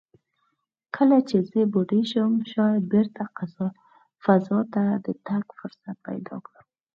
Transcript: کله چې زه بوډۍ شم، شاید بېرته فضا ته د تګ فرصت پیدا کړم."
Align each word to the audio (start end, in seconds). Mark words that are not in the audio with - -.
کله 0.95 1.17
چې 1.27 1.37
زه 1.49 1.59
بوډۍ 1.73 2.01
شم، 2.11 2.33
شاید 2.51 2.81
بېرته 2.93 3.23
فضا 4.23 4.59
ته 4.73 4.83
د 5.05 5.07
تګ 5.27 5.45
فرصت 5.57 5.95
پیدا 6.07 6.35
کړم." 6.45 6.65